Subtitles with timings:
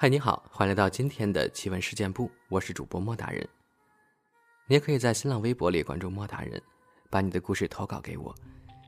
[0.00, 3.44] 嗨，你好，欢迎来到今天的奇闻事件部，我是主播莫大人。
[4.68, 6.62] 你也可以在新浪微博里关注莫大人，
[7.10, 8.32] 把你的故事投稿给我，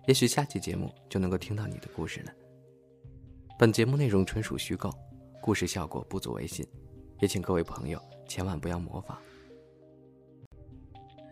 [0.06, 2.32] 也许下期节目就能够听到你的故事了。
[3.58, 4.88] 本节目内容纯属虚构，
[5.42, 6.64] 故事效果不足为信，
[7.18, 9.20] 也请各位朋友千万不要模仿。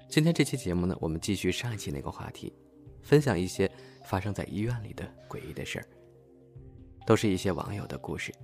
[0.09, 2.53] 今天这期节目呢，我们继续上一期那个话题，
[3.01, 3.71] 分享一些
[4.05, 5.87] 发生在医院里的诡异的事儿，
[7.07, 8.35] 都是一些网友的故事。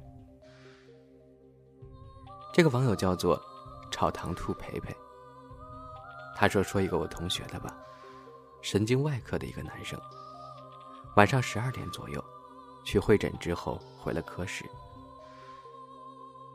[2.55, 3.43] 这个网友叫做
[3.91, 4.95] “炒糖兔培培”。
[6.37, 7.77] 他说：“说一个我同学的吧，
[8.63, 10.01] 神经外科的一个男生，
[11.17, 12.25] 晚上十二点左右，
[12.85, 14.65] 去会诊之后回了科室，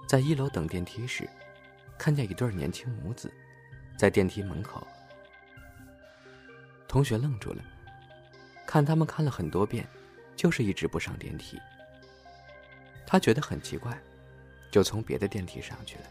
[0.07, 1.29] 在一楼等电梯时，
[1.97, 3.29] 看见一对年轻母子，
[3.97, 4.87] 在电梯门口。
[6.87, 7.61] 同学愣住了，
[8.65, 9.85] 看他们看了很多遍，
[10.33, 11.59] 就是一直不上电梯。
[13.05, 14.01] 他觉得很奇怪。”
[14.71, 16.03] 就从别的电梯上去了。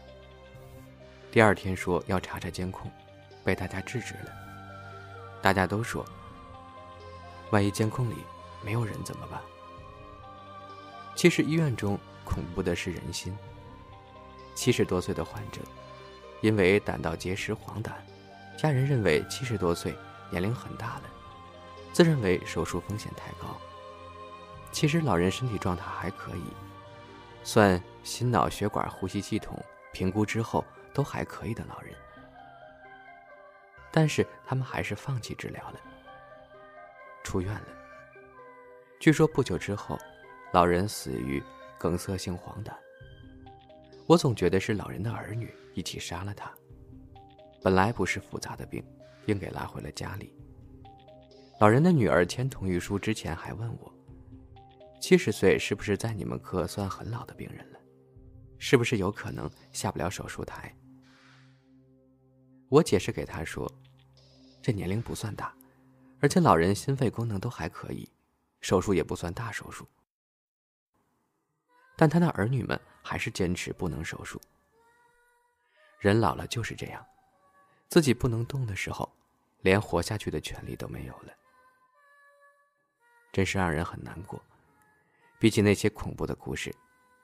[1.31, 2.91] 第二天说要查查监控，
[3.43, 4.31] 被大家制止了。
[5.41, 6.05] 大家都说，
[7.51, 8.15] 万一监控里
[8.63, 9.39] 没有人怎么办？
[11.15, 13.37] 其实医院中恐怖的是人心。
[14.55, 15.61] 七十多岁的患者，
[16.41, 17.91] 因为胆道结石黄疸，
[18.57, 19.95] 家人认为七十多岁
[20.29, 21.03] 年龄很大了，
[21.93, 23.55] 自认为手术风险太高。
[24.71, 26.43] 其实老人身体状态还可以。
[27.51, 29.57] 算心脑血管呼吸系统
[29.91, 31.95] 评估之后都还可以的老人，
[33.91, 35.79] 但是他们还是放弃治疗了，
[37.23, 37.67] 出院了。
[38.99, 39.97] 据说不久之后，
[40.53, 41.41] 老人死于
[41.79, 42.71] 梗塞性黄疸。
[44.05, 46.53] 我总觉得是老人的儿女一起杀了他。
[47.63, 48.85] 本来不是复杂的病，
[49.25, 50.31] 硬给拉回了家里。
[51.59, 53.91] 老人的女儿签同意书之前还问我。
[54.99, 57.79] 七十岁是不是在你们科算很老的病人了？
[58.57, 60.75] 是不是有可能下不了手术台？
[62.67, 63.71] 我解释给他说，
[64.61, 65.55] 这年龄不算大，
[66.19, 68.07] 而且老人心肺功能都还可以，
[68.59, 69.87] 手术也不算大手术。
[71.95, 74.39] 但他的儿女们还是坚持不能手术。
[75.99, 77.03] 人老了就是这样，
[77.87, 79.09] 自己不能动的时候，
[79.61, 81.33] 连活下去的权利都没有了，
[83.31, 84.41] 真是让人很难过。
[85.39, 86.69] 比起那些恐怖的故事，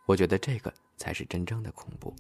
[0.06, 2.16] 我觉得这个才是真正的恐怖。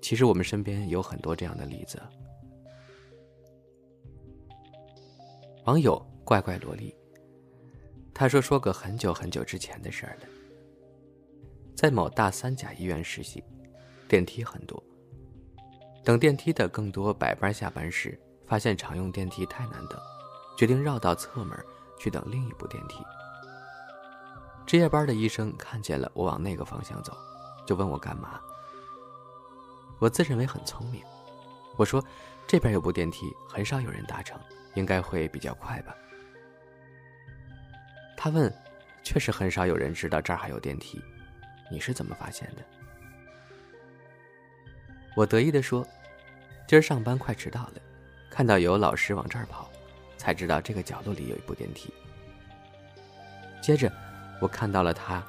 [0.00, 2.00] 其实我们身边有很多这样的例子。
[5.64, 6.94] 网友怪怪萝莉，
[8.12, 10.28] 他说说个很久很久之前的事儿了。
[11.74, 13.42] 在某大三甲医院实习，
[14.06, 14.80] 电梯很多，
[16.04, 18.16] 等电梯的更多百班下班时，
[18.46, 19.98] 发现常用电梯太难等，
[20.56, 21.58] 决定绕到侧门。
[21.98, 23.04] 去等另一部电梯。
[24.66, 27.16] 值夜班的医生看见了我往那个方向走，
[27.66, 28.40] 就问我干嘛。
[29.98, 31.02] 我自认为很聪明，
[31.76, 32.02] 我说
[32.46, 34.38] 这边有部电梯，很少有人搭乘，
[34.74, 35.94] 应该会比较快吧。
[38.16, 38.52] 他问，
[39.02, 41.00] 确实很少有人知道这儿还有电梯，
[41.70, 42.64] 你是怎么发现的？
[45.14, 45.86] 我得意地说，
[46.66, 47.74] 今儿上班快迟到了，
[48.30, 49.70] 看到有老师往这儿跑。
[50.24, 51.92] 才知道这个角落里有一部电梯。
[53.60, 53.92] 接着，
[54.40, 55.22] 我看到了他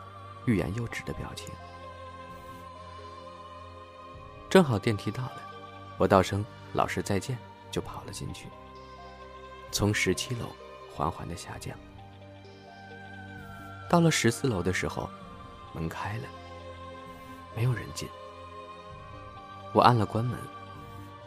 [0.45, 1.49] 欲言又止的表情。
[4.49, 5.41] 正好电梯到了，
[5.97, 7.37] 我道声“老师再见”，
[7.69, 8.47] 就跑了进去。
[9.69, 10.45] 从十七楼
[10.95, 11.77] 缓缓的下降，
[13.89, 15.09] 到了十四楼的时候，
[15.73, 16.23] 门开了，
[17.53, 18.07] 没有人进。
[19.73, 20.39] 我按了关门，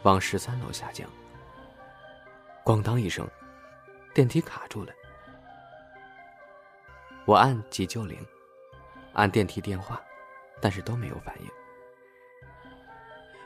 [0.01, 1.07] 往十三楼下降。
[2.65, 3.29] 咣当一声。
[4.19, 4.91] 电梯卡住了，
[7.23, 8.19] 我按急救铃，
[9.13, 10.03] 按电梯电话，
[10.61, 11.47] 但是都没有反应。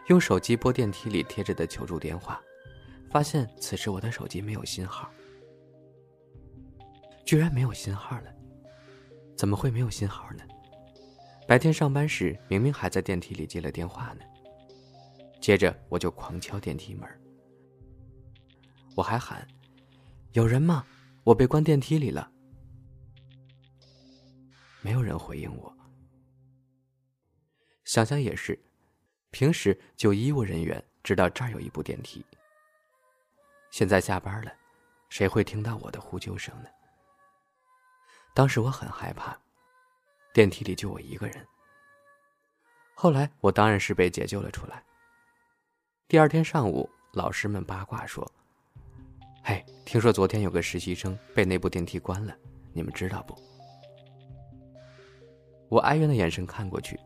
[0.07, 2.41] 用手机拨电梯里贴着的求助电话，
[3.11, 5.11] 发现此时我的手机没有信号，
[7.23, 8.33] 居然没有信号了！
[9.37, 10.43] 怎么会没有信号呢？
[11.47, 14.25] 白天上班时明明还在电梯里接了电话呢。
[15.39, 17.07] 接着我就狂敲电梯门，
[18.95, 19.47] 我还喊。
[20.33, 20.83] 有人吗？
[21.23, 22.31] 我被关电梯里了。
[24.81, 25.77] 没有人回应我。
[27.85, 28.59] 想想也是，
[29.29, 32.25] 平时就医务人员知道这儿有一部电梯。
[33.69, 34.51] 现在下班了，
[35.07, 36.69] 谁会听到我的呼救声呢？
[38.33, 39.37] 当时我很害怕，
[40.33, 41.47] 电梯里就我一个人。
[42.95, 44.83] 后来我当然是被解救了出来。
[46.07, 48.27] 第二天上午，老师们八卦说。
[49.45, 52.33] 嘿，听说昨天有个实习生被那部电梯关了，
[52.71, 53.35] 你们知道不？
[55.67, 56.97] 我哀怨的眼神看过去，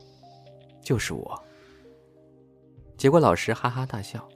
[0.84, 1.44] 就是我。
[2.96, 4.28] 结果老师哈哈大笑。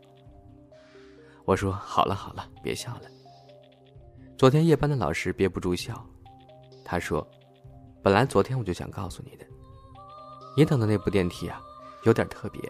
[1.46, 3.02] 我说：“好了好了，别笑了。”
[4.36, 6.04] 昨天夜班的老师憋不住笑，
[6.84, 7.28] 他说
[8.02, 9.46] ：“本来昨天我就想告诉你的，
[10.58, 11.62] 你等的那部电梯啊，
[12.04, 12.62] 有点特别，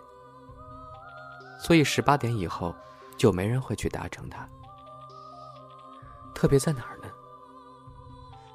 [1.57, 2.75] 所以十八点以后
[3.17, 4.49] 就没人会去搭乘它。
[6.41, 7.11] 特别在哪儿呢？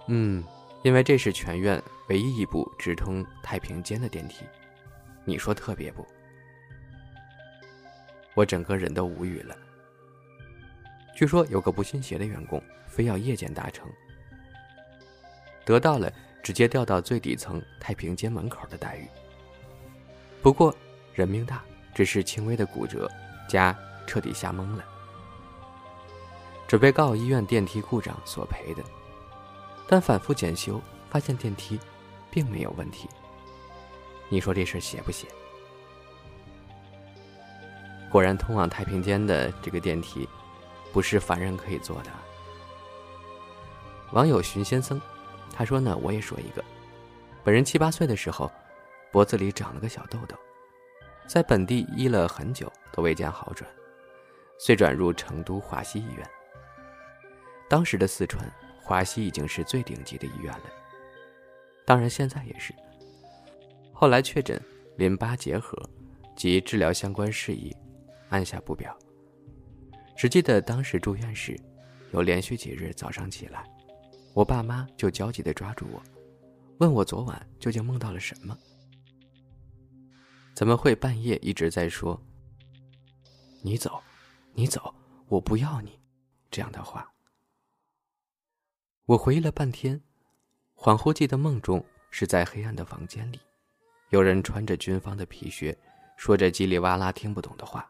[0.09, 0.43] 嗯，
[0.83, 4.45] 因为这是全院唯一一部直通太平间的电梯，
[5.25, 6.05] 你说特别不？
[8.35, 9.57] 我整个人都无语了。”
[11.15, 13.89] 据说有个不信邪的员工，非要夜间搭乘，
[15.65, 16.13] 得到了
[16.43, 19.07] 直接调到最底层太平间门口的待遇。
[20.43, 20.75] 不过
[21.15, 21.63] 人命大，
[21.95, 23.09] 只是轻微的骨折，
[23.49, 23.73] 加
[24.09, 24.85] 彻底吓懵了，
[26.67, 28.83] 准备告医院电梯故障索赔的，
[29.87, 30.81] 但反复检修
[31.11, 31.79] 发现电梯
[32.31, 33.09] 并没有问题。
[34.29, 35.27] 你说这事邪不邪？
[38.11, 40.29] 果然，通往太平间的这个电梯。
[40.93, 42.11] 不是凡人可以坐的。
[44.13, 44.99] 网友寻先生，
[45.53, 46.65] 他说呢，我也说一个，
[47.45, 48.51] 本人七八岁的时候，
[49.13, 50.35] 脖子里长了个小痘痘，
[51.27, 53.71] 在本地医了很久都未见好转，
[54.59, 56.27] 遂转入成都华西医院。
[57.69, 60.65] 当时的四川华西已经是最顶级的医院了，
[61.85, 62.75] 当然现在也是。
[63.93, 64.61] 后来确诊
[64.97, 65.77] 淋巴结核
[66.37, 67.75] 及治疗相关事宜，
[68.29, 68.97] 按下不表。
[70.17, 71.59] 只记得当时住院时，
[72.13, 73.69] 有连续几日早上起来，
[74.33, 76.03] 我爸妈就焦急地抓住我，
[76.79, 78.57] 问我昨晚究竟梦到了什么？
[80.55, 82.19] 怎么会半夜一直在说
[83.61, 84.01] “你走，
[84.55, 84.95] 你走，
[85.29, 85.99] 我不要你”
[86.51, 87.07] 这样的话？
[89.07, 90.03] 我回忆了半天，
[90.75, 93.39] 恍惚记得梦中是在黑暗的房间里，
[94.09, 95.79] 有人穿着军方的皮靴，
[96.17, 97.89] 说着叽里哇啦听不懂的话，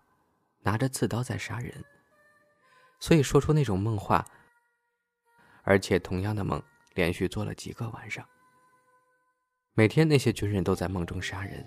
[0.60, 1.72] 拿着刺刀在杀人。
[3.00, 4.22] 所以说出那种梦话，
[5.62, 8.22] 而且同样的梦连续做了几个晚上。
[9.72, 11.64] 每天那些军人都在梦中杀人，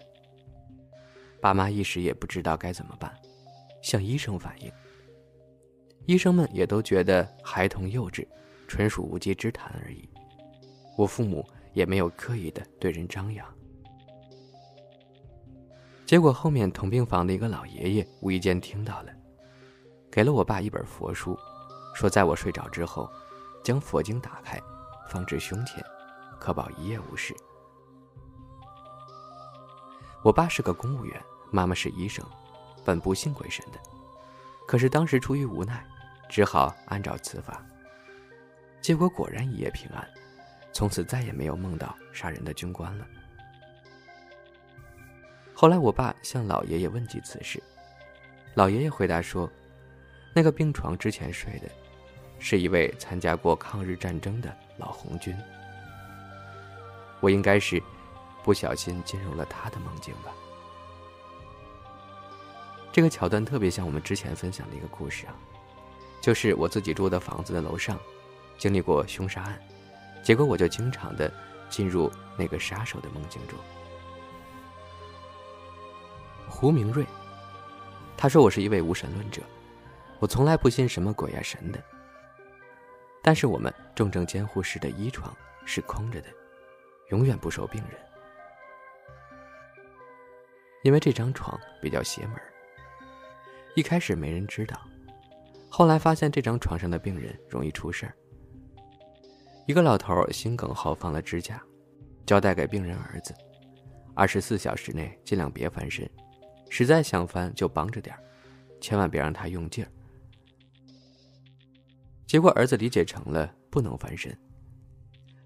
[1.41, 3.17] 爸妈一时也不知道该怎么办，
[3.81, 4.71] 向医生反映。
[6.05, 8.27] 医生们也都觉得孩童幼稚，
[8.69, 10.07] 纯属无稽之谈而已。
[10.95, 11.43] 我父母
[11.73, 13.45] 也没有刻意的对人张扬。
[16.05, 19.11] 结果后面同病房的一个老爷爷无意间听到了。
[20.11, 21.37] 给了我爸一本佛书，
[21.93, 23.09] 说在我睡着之后，
[23.63, 24.59] 将佛经打开，
[25.09, 25.83] 放置胸前，
[26.39, 27.35] 可保一夜无事。
[30.23, 31.21] 我爸是个公务员，
[31.51, 32.25] 妈妈是医生，
[32.83, 33.79] 本不信鬼神的，
[34.67, 35.85] 可是当时出于无奈，
[36.27, 37.63] 只好按照此法。
[38.81, 40.07] 结果果然一夜平安，
[40.73, 43.05] 从此再也没有梦到杀人的军官了。
[45.53, 47.61] 后来我爸向老爷爷问及此事，
[48.55, 49.49] 老爷爷回答说。
[50.31, 51.67] 那个病床之前睡的，
[52.37, 55.35] 是一位参加过抗日战争的老红军。
[57.19, 57.81] 我应该是
[58.43, 60.31] 不小心进入了他的梦境吧。
[62.91, 65.33] 这个桥段特别像我们之前分享的一个故事啊，
[66.21, 67.99] 就是我自己住的房子的楼上，
[68.59, 69.59] 经历过凶杀案，
[70.21, 71.31] 结果我就经常的
[71.69, 73.57] 进入那个杀手的梦境中。
[76.47, 77.05] 胡明瑞，
[78.17, 79.41] 他说我是一位无神论者。
[80.19, 81.81] 我从来不信什么鬼啊神的，
[83.23, 86.27] 但是我们重症监护室的医床是空着的，
[87.11, 87.97] 永远不收病人，
[90.83, 92.35] 因为这张床比较邪门。
[93.75, 94.77] 一开始没人知道，
[95.69, 98.13] 后来发现这张床上的病人容易出事儿。
[99.69, 101.61] 一个老头心梗后放了支架，
[102.25, 103.35] 交代给病人儿子，
[104.15, 106.09] 二十四小时内尽量别翻身，
[106.71, 108.23] 实在想翻就帮着点儿，
[108.81, 109.91] 千万别让他用劲儿。
[112.25, 114.35] 结果儿子理解成了不能翻身。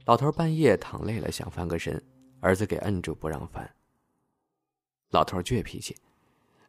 [0.05, 2.01] 老头半夜躺累了想翻个身，
[2.39, 3.69] 儿子给摁住不让翻。
[5.09, 5.97] 老头倔脾气，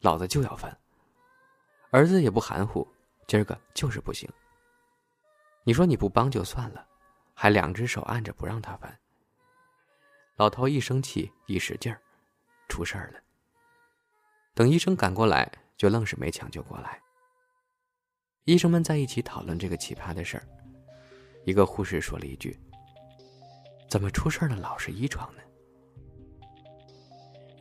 [0.01, 0.77] 老子就要翻。
[1.93, 2.85] 儿子也不含糊，
[3.29, 4.29] 今儿个就是不行。
[5.63, 6.85] 你说你不帮就算了，
[7.35, 8.99] 还两只手按着不让他翻。
[10.37, 12.01] 老头一生气一使劲儿，
[12.69, 13.21] 出事儿了。
[14.55, 17.01] 等医生赶过来，就愣是没抢救过来。
[18.45, 20.47] 医生们在一起讨论这个奇葩的事儿，
[21.45, 22.59] 一个护士说了一句
[23.89, 25.41] ：“怎么出事儿了老是一床呢？”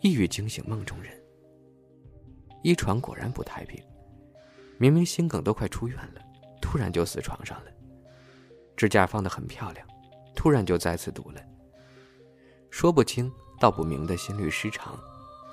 [0.01, 1.17] 一语惊醒梦中人。
[2.61, 3.83] 一床果然不太平，
[4.77, 6.21] 明明心梗都快出院了，
[6.61, 7.71] 突然就死床上了。
[8.83, 9.87] 支架放得很漂亮，
[10.35, 11.41] 突然就再次堵了。
[12.69, 14.99] 说不清道不明的心律失常、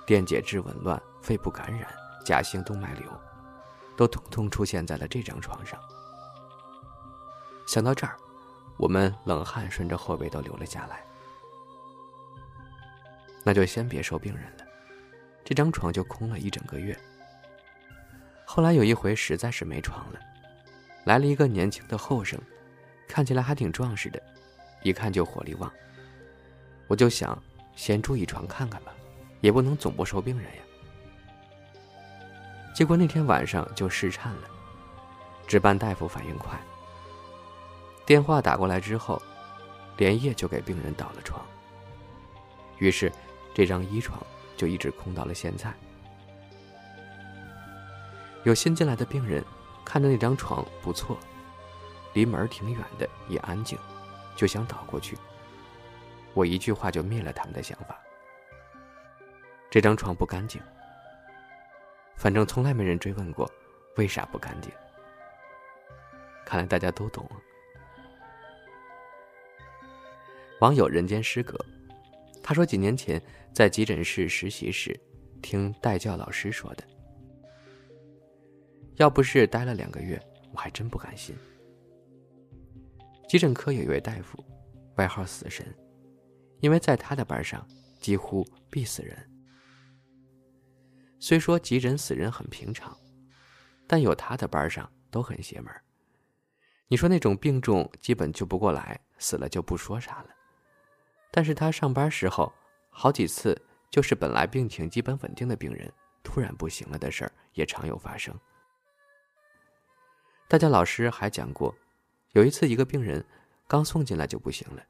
[0.05, 1.89] 电解质紊乱、肺部感染、
[2.25, 3.09] 假性动脉瘤，
[3.97, 5.79] 都通通出现在了这张床上。
[7.69, 8.17] 想到这儿，
[8.77, 11.05] 我们冷汗顺着后背都流了下来。
[13.45, 14.65] 那就先别收病人了，
[15.45, 16.99] 这张床就空了一整个月。
[18.45, 20.19] 后来有一回实在是没床了，
[21.05, 22.37] 来了一个年轻的后生，
[23.11, 24.23] 看起来还挺壮实的，
[24.83, 25.71] 一看就火力旺。
[26.87, 27.37] 我就想
[27.75, 28.93] 先住一床看看吧，
[29.41, 30.63] 也不能总不收病人呀。
[32.75, 34.49] 结果那天晚上就失颤了，
[35.47, 36.59] 值班大夫反应快，
[38.07, 39.21] 电话打过来之后，
[39.97, 41.45] 连夜就给病人倒了床。
[42.79, 43.13] 于是。
[43.53, 44.25] 这张医床
[44.57, 45.75] 就一直空到了现在。
[48.45, 49.45] 有新进来的病人
[49.85, 51.19] 看着那张床不错，
[52.13, 53.79] 离门挺远的，也安静，
[54.37, 55.17] 就想倒过去。
[56.35, 58.01] 我一句话就灭了他们的想法。
[59.71, 60.61] 这张床不干净，
[62.17, 63.51] 反正从来没人追问过
[63.97, 64.71] 为啥不干净。
[66.45, 67.29] 看来大家都懂。
[70.61, 71.59] 网友人间失格。
[72.43, 74.99] 他说：“几年前在急诊室实习时，
[75.41, 76.83] 听代教老师说的。
[78.97, 80.21] 要不是待了两个月，
[80.53, 81.37] 我还真不敢信。
[83.31, 84.45] 急诊科有一位大夫，
[84.97, 85.65] 外号‘死神’，
[86.59, 87.65] 因为在他的班上
[88.01, 89.17] 几乎必死人。
[91.21, 92.93] 虽说急诊死人很平常，
[93.87, 95.73] 但有他的班上都很邪门。
[96.89, 100.31] 你说那种病重基本救不过来，死了就不说啥了。”
[101.31, 102.53] 但是他上班时候，
[102.89, 103.57] 好几次
[103.93, 105.89] 就是本来病情基本稳定的病人
[106.25, 108.37] 突然不行了的事儿也常有发生。
[110.49, 111.73] 大家老师还讲过，
[112.33, 113.25] 有一次一个病人
[113.67, 114.83] 刚送进来就不行了，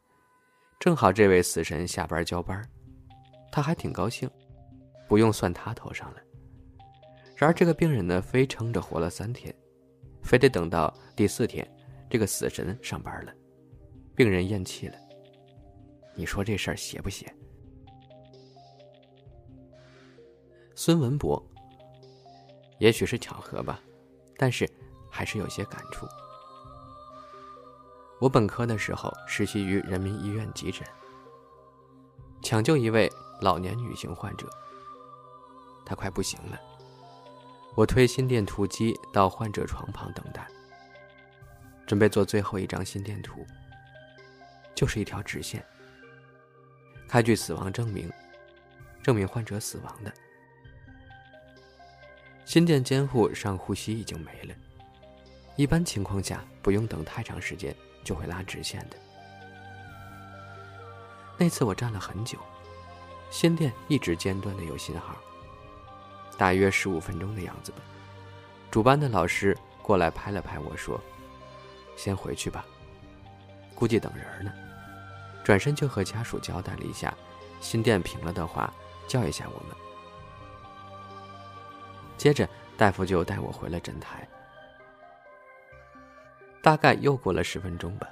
[0.79, 2.63] 正好这位死神下班交班，
[3.51, 4.31] 他还挺高兴，
[5.09, 6.21] 不用算他头上了。
[7.35, 9.55] 然而这个病人呢，非撑着活了三天，
[10.23, 11.67] 非得等到第四天，
[12.11, 13.33] 这个死神上班了，
[14.15, 14.97] 病人咽气了。
[16.15, 17.35] 你说这事儿邪不邪？
[20.75, 21.43] 孙文博，
[22.79, 23.81] 也许是巧合吧，
[24.37, 24.69] 但是
[25.11, 26.07] 还是有些感触。
[28.21, 30.87] 我本科的时候实习于人民医院急诊，
[32.43, 33.11] 抢救一位
[33.41, 34.47] 老年女性患者，
[35.87, 36.61] 她快不行了，
[37.75, 40.47] 我推心电图机到患者床旁等待，
[41.87, 43.47] 准备做最后一张心电图，
[44.75, 45.65] 就是一条直线。
[47.09, 48.13] 开具死亡证明，
[49.03, 50.13] 证明患者死亡的。
[52.45, 54.55] 心电监护上呼吸已经没了，
[55.57, 57.75] 一般情况下不用等太长时间
[58.05, 58.97] 就会拉直线的。
[61.37, 62.39] 那次我站了很久，
[63.31, 65.17] 心电一直间断的有信号，
[66.37, 67.79] 大约十五分钟的样子吧。
[68.71, 71.01] 主班的老师过来拍了拍我说
[71.97, 72.65] ：“先回去吧，
[73.75, 74.53] 估计等人呢。”
[75.43, 77.13] 转身就和家属交代了一下，
[77.61, 78.73] 心电平了的话，
[79.09, 79.77] 叫一下我们。
[82.19, 84.29] 接着，大夫就带我回了诊台。
[86.63, 88.09] 大概又过了十分钟吧，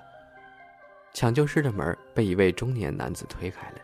[1.12, 3.78] 抢救室的门被一位中年男子推开了，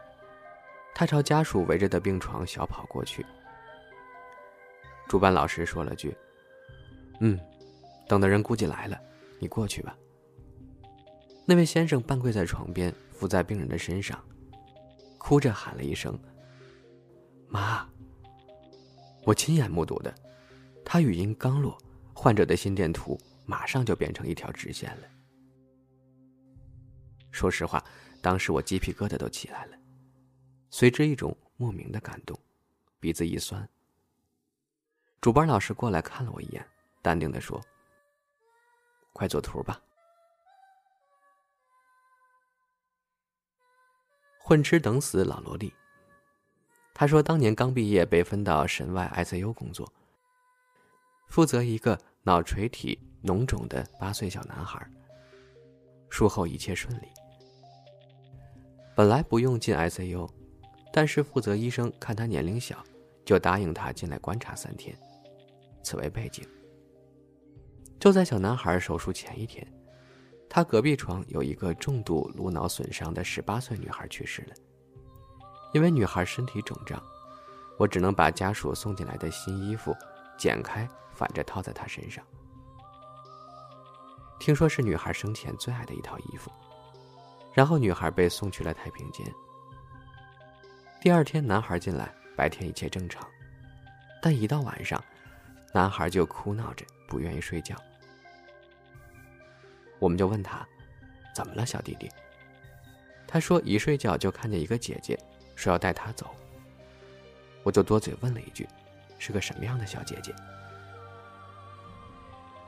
[0.95, 3.25] 他朝家属围着的病床小跑过去。
[5.09, 6.17] 主班老师说了句
[7.21, 7.39] ：“嗯，
[8.09, 8.99] 等的人估计来了，
[9.39, 9.97] 你过去吧。”
[11.47, 12.95] 那位先生半跪在床边。
[13.15, 14.21] 伏在病人的身上，
[15.19, 16.19] 哭着喊了一声
[17.47, 17.89] ：“妈！”
[19.25, 20.13] 我亲眼目睹的，
[20.85, 21.79] 他语音刚落，
[22.13, 25.09] 患者的心电图马上就变成一条直线了。
[27.31, 27.85] 说实话，
[28.23, 29.77] 当时我鸡皮疙瘩都起来了，
[30.71, 32.39] 随之一种莫名的感动，
[33.01, 33.69] 鼻子一酸。
[35.21, 36.65] 主班老师过来看了我一眼，
[37.03, 37.61] 淡定的说
[39.13, 39.81] ：“快做图吧。”
[44.39, 45.73] 混吃等死老萝莉。
[46.93, 49.91] 他说，当年刚毕业，被分到神外 ICU 工作，
[51.29, 54.87] 负责一个脑垂体脓肿的八岁小男孩。
[56.11, 57.09] 术后一切顺利，
[58.95, 60.31] 本来不用进 ICU，
[60.93, 62.85] 但是负责医生看他年龄小，
[63.25, 64.97] 就答应他进来观察三天。
[65.83, 66.47] 此为背景。
[67.99, 69.67] 就在小男孩手术前一天。
[70.49, 74.55] 他隔壁床有一个重度颅脑损伤的十八岁女孩去世了。
[75.73, 77.03] 因为女孩身体肿胀，
[77.77, 79.93] 我只能把家属送进来的新衣服
[80.39, 82.25] 剪开，反着套在她身上。
[84.45, 86.53] 听说是女孩生前最爱的一套衣服。
[87.55, 89.27] 然后女孩被送去了太平间。
[91.01, 93.27] 第二天，男孩进来，白天一切正常，
[94.21, 95.03] 但一到晚上，
[95.73, 97.75] 男孩就哭闹着，不愿意睡觉。
[99.99, 100.69] 我们就问他
[101.35, 102.07] ：“怎么了，小弟弟？”
[103.27, 105.19] 他说：“一睡觉就看见一个姐姐，
[105.55, 106.29] 说要带他走。”
[107.65, 108.69] 我就多嘴问了一句
[109.19, 110.35] ：“是个什么样的小姐姐？”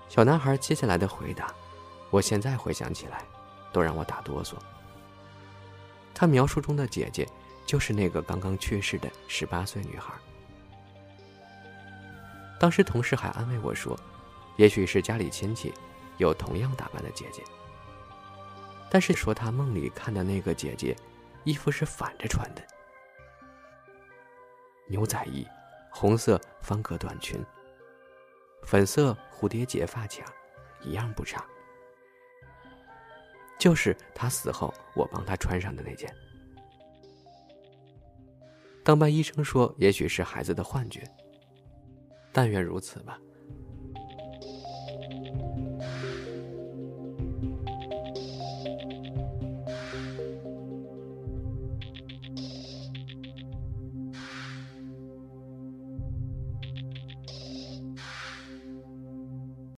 [0.09, 1.53] 小男孩接下来的回答，
[2.11, 3.25] 我现在回想起来，
[3.73, 4.55] 都让我打哆嗦。
[6.15, 7.29] 他描述中的姐姐，
[7.67, 10.15] 就是那个刚刚去世的十八岁女孩。
[12.59, 13.99] 当时同事还安慰我说
[14.57, 15.75] ：“也许是家里亲戚，
[16.17, 17.43] 有同样打扮的姐姐。”
[18.89, 20.97] 但是说他梦里看的那个姐姐，
[21.45, 22.63] 衣服是反着穿的，
[24.87, 25.47] 牛仔衣，
[25.91, 27.45] 红色方格短裙。
[28.63, 30.25] 粉色蝴蝶结发卡，
[30.81, 31.45] 一样不差。
[33.59, 36.13] 就是他死后我帮他穿上的那件。
[38.85, 41.03] 当班医生说，也许是孩子的幻觉。
[42.33, 43.19] 但愿如此吧。